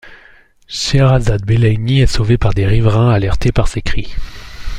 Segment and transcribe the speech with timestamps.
[0.65, 4.15] Shérazade Belayni est sauvée par des riverains alertés par ses cris.